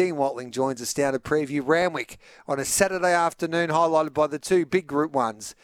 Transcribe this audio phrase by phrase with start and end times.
[0.00, 2.16] Dean Watling joins us down to preview Randwick
[2.48, 5.54] on a Saturday afternoon, highlighted by the two big group ones.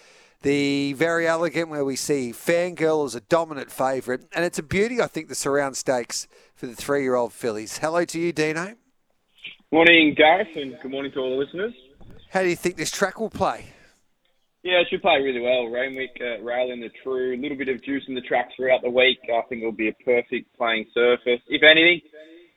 [0.42, 5.00] The Verry Elegant, where we see Fangirl as a dominant favourite, and it's a beauty,
[5.00, 7.78] I think, the surround stakes for the three-year-old fillies.
[7.78, 8.74] Hello to you, Dino.
[9.72, 11.72] Morning, Gareth, and good morning to all the listeners.
[12.28, 13.64] How do you think this track will play?
[14.62, 15.70] Yeah, it should play really well.
[15.70, 18.90] Randwick uh, railing the true, a little bit of juice in the track throughout the
[18.90, 19.16] week.
[19.34, 21.40] I think it'll be a perfect playing surface.
[21.48, 22.02] If anything,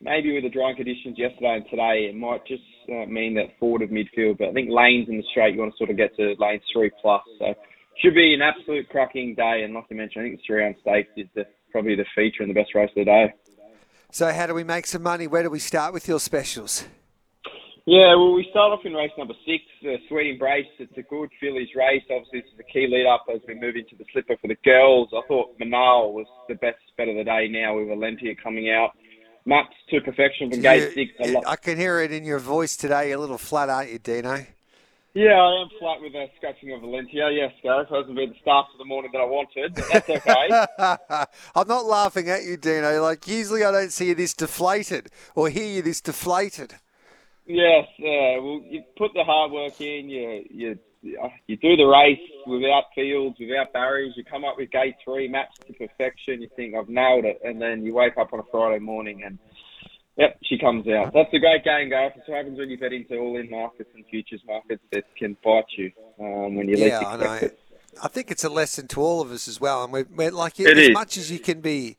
[0.01, 3.81] maybe with the drying conditions yesterday and today, it might just uh, mean that forward
[3.81, 4.37] of midfield.
[4.37, 6.63] But I think lanes in the straight, you want to sort of get to lanes
[6.73, 7.21] three plus.
[7.39, 7.53] So
[8.01, 9.61] should be an absolute cracking day.
[9.63, 12.49] And like you mentioned, I think the Surround stakes is the, probably the feature and
[12.49, 13.33] the best race of the day.
[14.11, 15.27] So how do we make some money?
[15.27, 16.85] Where do we start with your specials?
[17.85, 20.67] Yeah, well, we start off in race number six, uh, Sweet Embrace.
[20.77, 22.03] It's a good fillies race.
[22.11, 24.57] Obviously, this is the key lead up as we move into the slipper for the
[24.63, 25.09] girls.
[25.11, 28.91] I thought Manal was the best bet of the day now with Valentia coming out.
[29.45, 31.43] Maps to perfection from gate You- six.
[31.47, 33.09] I can hear it in your voice today.
[33.09, 34.45] You're a little flat, aren't you, Dino?
[35.15, 37.35] Yeah, I am flat with a scratching of Valentia.
[37.35, 41.25] Yes, Gareth hasn't been the start of the morning that I wanted, but that's okay.
[41.55, 43.01] I'm not laughing at you, Dino.
[43.01, 46.75] Like usually, I don't see you this deflated or hear you this deflated.
[47.47, 50.09] yes, uh, well, you put the hard work in.
[50.09, 54.13] You you you do the race without fields, without barriers.
[54.15, 56.41] You come up with gate three, maps to perfection.
[56.41, 59.39] You think I've nailed it, and then you wake up on a Friday morning and.
[60.17, 61.13] Yep, she comes out.
[61.13, 62.11] That's a great game, Gareth.
[62.17, 65.63] It's what happens when you bet into all-in markets and futures markets that can bite
[65.77, 67.33] you um, when you least Yeah, I know.
[67.35, 67.57] it.
[68.03, 69.85] I think it's a lesson to all of us as well.
[69.85, 70.93] And we're, we're like, It as is.
[70.93, 71.95] much as you can be,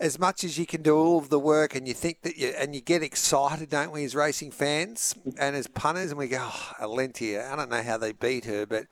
[0.00, 2.48] as much as you can do all of the work, and you think that you
[2.58, 6.38] and you get excited, don't we, as racing fans and as punters, and we go,
[6.40, 7.48] oh, Alentia.
[7.50, 8.86] I don't know how they beat her, but.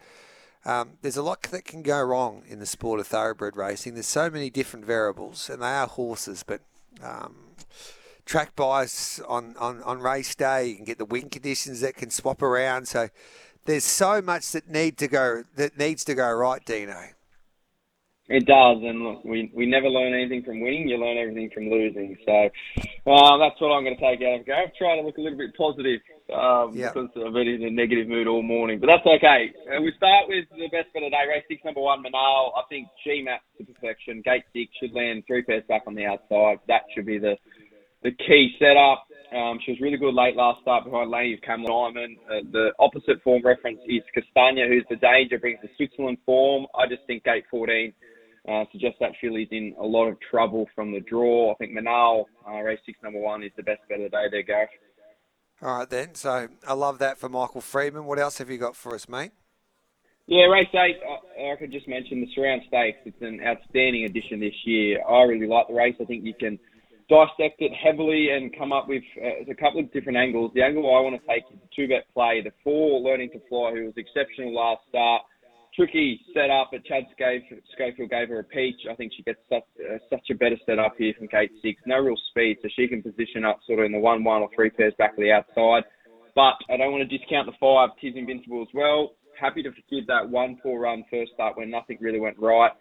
[0.64, 3.94] Um, there's a lot that can go wrong in the sport of thoroughbred racing.
[3.94, 6.60] There's so many different variables, and they are horses, but
[7.02, 7.36] um,
[8.26, 10.66] track bias on, on, on race day.
[10.66, 12.86] You can get the wind conditions that can swap around.
[12.86, 13.08] So
[13.64, 17.08] there's so much that need to go that needs to go right, Dino.
[18.28, 20.86] It does, and look, we we never learn anything from winning.
[20.86, 22.14] You learn everything from losing.
[22.26, 22.50] So
[23.08, 24.52] uh, that's what I'm going to take out of it.
[24.52, 26.00] I'm trying to look a little bit positive
[26.36, 26.92] um, Yeah.
[26.92, 28.80] because I've been in a negative mood all morning.
[28.80, 29.48] But that's okay.
[29.64, 31.24] Uh, we start with the best bet of the day.
[31.26, 32.52] Race six, number one, Manal.
[32.52, 34.20] I think G maps to perfection.
[34.20, 36.60] Gate six should land three pairs back on the outside.
[36.68, 37.36] That should be the
[38.02, 39.08] the key setup.
[39.32, 42.16] Um, she was really good late last start behind Lady of Camelot Diamond.
[42.28, 46.66] Uh, the opposite form reference is Castagna, who's the danger, brings the Switzerland form.
[46.76, 47.92] I just think gate 14
[48.48, 51.52] uh, suggests that filly's in a lot of trouble from the draw.
[51.52, 54.26] I think Manal, uh, race six, number one, is the best bet of the day
[54.30, 54.70] there, Gareth.
[55.60, 56.14] All right, then.
[56.14, 58.04] So I love that for Michael Freedman.
[58.04, 59.32] What else have you got for us, mate?
[60.26, 62.98] Yeah, race eight, I, I could just mention the Surround Stakes.
[63.06, 65.02] It's an outstanding addition this year.
[65.02, 65.94] I really like the race.
[66.00, 66.58] I think you can
[67.08, 70.52] dissect it heavily and come up with uh, a couple of different angles.
[70.54, 72.42] The angle I want to take is the two-bet play.
[72.44, 75.22] The four, Learning to Fly, who was exceptional last start.
[75.78, 78.80] Tricky setup, but Chad Schofield gave her a peach.
[78.90, 81.80] I think she gets such, uh, such a better setup here from gate six.
[81.86, 84.70] No real speed, so she can position up sort of in the one-one or three
[84.70, 85.84] pairs back to the outside.
[86.34, 89.12] But I don't want to discount the five, Tis Invincible as well.
[89.40, 92.72] Happy to forgive that one poor run first start when nothing really went right.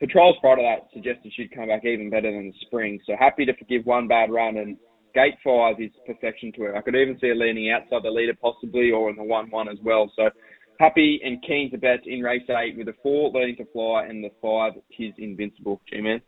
[0.00, 2.98] Patrol's part of that suggested she'd come back even better than the spring.
[3.06, 4.76] So happy to forgive one bad run and
[5.14, 6.76] gate five is perfection to her.
[6.76, 9.68] I could even see her leaning outside the leader possibly or in the one one
[9.68, 10.10] as well.
[10.16, 10.30] So
[10.80, 14.24] happy and keen to bet in race eight with the four learning to fly and
[14.24, 15.80] the five Tis Invincible.
[15.92, 16.20] G-Man.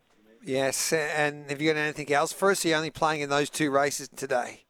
[0.45, 0.93] Yes.
[0.93, 2.65] And have you got anything else for us?
[2.65, 4.65] Are you only playing in those two races today?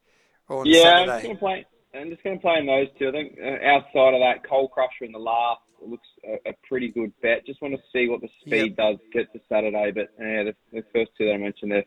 [0.48, 1.66] Or on Yeah, I'm just gonna play.
[1.94, 3.08] I'm just going to play in those two.
[3.08, 6.88] I think uh, outside of that, Coal Crusher in the last looks a, a pretty
[6.88, 7.44] good bet.
[7.44, 9.90] Just want to see what the speed does get to Saturday.
[9.94, 11.84] But yeah, the, the first two that I mentioned, they're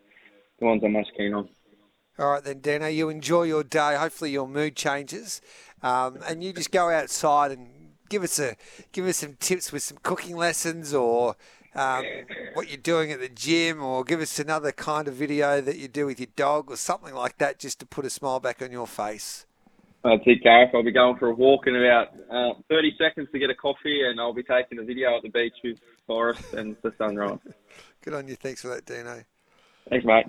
[0.59, 1.49] the ones I'm most keen on.
[2.19, 2.87] All right then, Dino.
[2.87, 3.95] You enjoy your day.
[3.95, 5.41] Hopefully your mood changes,
[5.81, 7.67] um, and you just go outside and
[8.09, 8.55] give us a
[8.91, 11.35] give us some tips with some cooking lessons or
[11.75, 12.05] um,
[12.53, 15.87] what you're doing at the gym, or give us another kind of video that you
[15.87, 18.71] do with your dog or something like that, just to put a smile back on
[18.71, 19.45] your face.
[20.03, 20.69] That's it, Gareth.
[20.73, 24.07] I'll be going for a walk in about uh, 30 seconds to get a coffee,
[24.07, 25.77] and I'll be taking a video at the beach with
[26.07, 27.39] Forrest and the sunrise.
[28.01, 28.35] Good on you.
[28.35, 29.23] Thanks for that, Dino.
[29.89, 30.27] Thanks, mate.